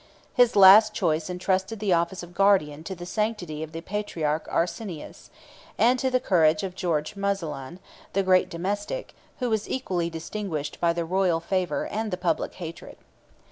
His 0.33 0.55
last 0.55 0.95
choice 0.95 1.29
intrusted 1.29 1.79
the 1.79 1.93
office 1.93 2.23
of 2.23 2.33
guardian 2.33 2.83
to 2.85 2.95
the 2.95 3.05
sanctity 3.05 3.61
of 3.61 3.71
the 3.71 3.81
patriarch 3.81 4.47
Arsenius, 4.49 5.29
and 5.77 5.99
to 5.99 6.09
the 6.09 6.19
courage 6.19 6.63
of 6.63 6.73
George 6.73 7.15
Muzalon, 7.15 7.77
the 8.13 8.23
great 8.23 8.49
domestic, 8.49 9.13
who 9.37 9.47
was 9.51 9.69
equally 9.69 10.09
distinguished 10.09 10.79
by 10.81 10.91
the 10.91 11.05
royal 11.05 11.39
favor 11.39 11.85
and 11.85 12.09
the 12.09 12.17
public 12.17 12.55
hatred. 12.55 12.97